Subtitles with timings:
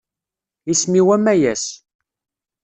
[0.71, 1.65] Isem-iw Amayes.